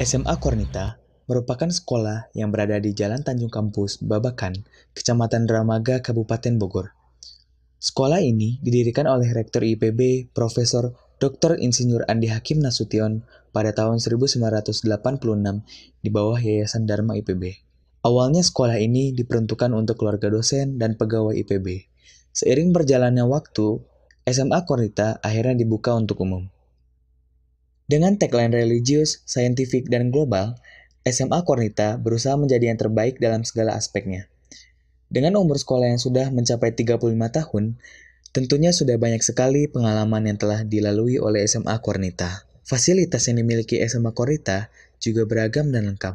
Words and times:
SMA 0.00 0.32
Kornita 0.40 0.96
merupakan 1.28 1.68
sekolah 1.68 2.32
yang 2.32 2.48
berada 2.48 2.80
di 2.80 2.96
Jalan 2.96 3.20
Tanjung 3.20 3.52
Kampus, 3.52 4.00
Babakan, 4.00 4.64
Kecamatan 4.96 5.44
Dramaga, 5.44 6.00
Kabupaten 6.00 6.56
Bogor. 6.56 6.96
Sekolah 7.76 8.24
ini 8.24 8.56
didirikan 8.64 9.04
oleh 9.04 9.28
Rektor 9.28 9.60
IPB, 9.60 10.32
Profesor 10.32 10.96
Dr. 11.20 11.60
Insinyur 11.60 12.08
Andi 12.08 12.32
Hakim 12.32 12.64
Nasution 12.64 13.28
pada 13.52 13.76
tahun 13.76 14.00
1986 14.00 14.88
di 16.00 16.08
bawah 16.08 16.40
Yayasan 16.40 16.88
Dharma 16.88 17.20
IPB. 17.20 17.60
Awalnya 18.00 18.40
sekolah 18.40 18.80
ini 18.80 19.12
diperuntukkan 19.12 19.68
untuk 19.76 20.00
keluarga 20.00 20.32
dosen 20.32 20.80
dan 20.80 20.96
pegawai 20.96 21.36
IPB. 21.44 21.92
Seiring 22.32 22.72
berjalannya 22.72 23.28
waktu, 23.28 23.84
SMA 24.24 24.64
Kornita 24.64 25.20
akhirnya 25.20 25.60
dibuka 25.60 25.92
untuk 25.92 26.24
umum. 26.24 26.48
Dengan 27.90 28.14
tagline 28.14 28.54
religius, 28.54 29.26
saintifik, 29.26 29.90
dan 29.90 30.14
global, 30.14 30.54
SMA 31.02 31.42
Kornita 31.42 31.98
berusaha 31.98 32.38
menjadi 32.38 32.70
yang 32.70 32.78
terbaik 32.78 33.18
dalam 33.18 33.42
segala 33.42 33.74
aspeknya. 33.74 34.30
Dengan 35.10 35.34
umur 35.42 35.58
sekolah 35.58 35.90
yang 35.90 35.98
sudah 35.98 36.30
mencapai 36.30 36.70
35 36.70 37.02
tahun, 37.10 37.82
tentunya 38.30 38.70
sudah 38.70 38.94
banyak 38.94 39.26
sekali 39.26 39.66
pengalaman 39.66 40.22
yang 40.22 40.38
telah 40.38 40.62
dilalui 40.62 41.18
oleh 41.18 41.42
SMA 41.50 41.74
Kornita. 41.82 42.46
Fasilitas 42.62 43.26
yang 43.26 43.42
dimiliki 43.42 43.82
SMA 43.82 44.14
Kornita 44.14 44.70
juga 45.02 45.26
beragam 45.26 45.74
dan 45.74 45.90
lengkap. 45.90 46.14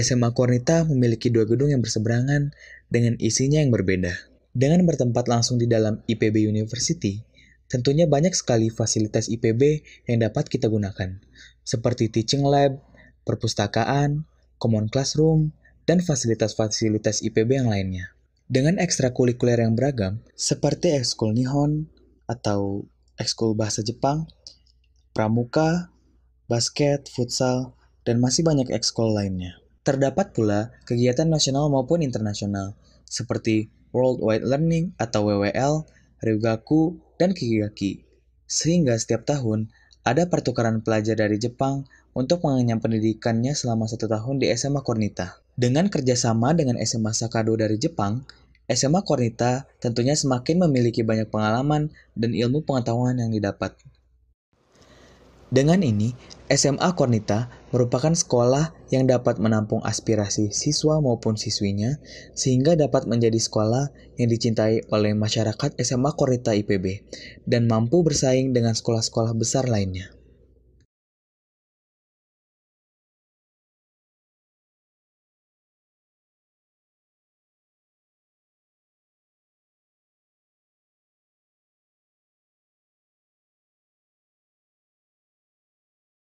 SMA 0.00 0.32
Kornita 0.32 0.88
memiliki 0.88 1.28
dua 1.28 1.44
gedung 1.44 1.68
yang 1.68 1.84
berseberangan 1.84 2.56
dengan 2.88 3.20
isinya 3.20 3.60
yang 3.60 3.68
berbeda. 3.68 4.16
Dengan 4.56 4.88
bertempat 4.88 5.28
langsung 5.28 5.60
di 5.60 5.68
dalam 5.68 6.00
IPB 6.08 6.48
University, 6.48 7.20
Tentunya 7.66 8.04
banyak 8.04 8.36
sekali 8.36 8.68
fasilitas 8.68 9.32
IPB 9.32 9.82
yang 10.06 10.22
dapat 10.22 10.52
kita 10.52 10.68
gunakan, 10.68 11.20
seperti 11.64 12.12
teaching 12.12 12.44
lab, 12.44 12.78
perpustakaan, 13.24 14.28
common 14.60 14.92
classroom, 14.92 15.56
dan 15.88 16.00
fasilitas-fasilitas 16.00 17.24
IPB 17.24 17.64
yang 17.64 17.68
lainnya. 17.72 18.12
Dengan 18.44 18.76
ekstrakurikuler 18.76 19.64
yang 19.64 19.72
beragam, 19.72 20.20
seperti 20.36 20.92
ekskul 20.92 21.32
Nihon 21.32 21.88
atau 22.28 22.84
ekskul 23.16 23.56
bahasa 23.56 23.80
Jepang, 23.80 24.28
pramuka, 25.16 25.88
basket, 26.48 27.08
futsal, 27.08 27.72
dan 28.04 28.20
masih 28.20 28.44
banyak 28.44 28.68
ekskul 28.68 29.16
lainnya. 29.16 29.56
Terdapat 29.84 30.36
pula 30.36 30.72
kegiatan 30.84 31.28
nasional 31.28 31.72
maupun 31.72 32.04
internasional, 32.04 32.76
seperti 33.08 33.72
Worldwide 33.92 34.44
Learning 34.44 34.92
atau 34.96 35.28
WWL, 35.28 35.88
Ryugaku, 36.24 37.00
dan 37.20 37.36
Kikigaki. 37.36 38.04
Sehingga 38.44 38.94
setiap 38.98 39.24
tahun 39.26 39.72
ada 40.04 40.28
pertukaran 40.28 40.84
pelajar 40.84 41.16
dari 41.16 41.40
Jepang 41.40 41.88
untuk 42.12 42.44
mengenyam 42.44 42.78
pendidikannya 42.78 43.56
selama 43.56 43.90
satu 43.90 44.06
tahun 44.06 44.38
di 44.38 44.52
SMA 44.54 44.84
Kornita. 44.84 45.40
Dengan 45.54 45.86
kerjasama 45.88 46.54
dengan 46.54 46.78
SMA 46.82 47.14
Sakado 47.14 47.54
dari 47.54 47.80
Jepang, 47.80 48.22
SMA 48.66 49.04
Kornita 49.04 49.68
tentunya 49.80 50.16
semakin 50.16 50.68
memiliki 50.68 51.04
banyak 51.04 51.28
pengalaman 51.28 51.92
dan 52.16 52.30
ilmu 52.32 52.64
pengetahuan 52.64 53.18
yang 53.20 53.30
didapat. 53.32 53.76
Dengan 55.54 55.86
ini, 55.86 56.10
SMA 56.50 56.98
Kornita 56.98 57.46
merupakan 57.70 58.10
sekolah 58.10 58.74
yang 58.90 59.06
dapat 59.06 59.38
menampung 59.38 59.86
aspirasi 59.86 60.50
siswa 60.50 60.98
maupun 60.98 61.38
siswinya, 61.38 61.94
sehingga 62.34 62.74
dapat 62.74 63.06
menjadi 63.06 63.38
sekolah 63.38 63.94
yang 64.18 64.34
dicintai 64.34 64.82
oleh 64.90 65.14
masyarakat 65.14 65.78
SMA 65.78 66.10
Kornita 66.18 66.58
IPB, 66.58 67.06
dan 67.46 67.70
mampu 67.70 68.02
bersaing 68.02 68.50
dengan 68.50 68.74
sekolah-sekolah 68.74 69.30
besar 69.38 69.70
lainnya. 69.70 70.10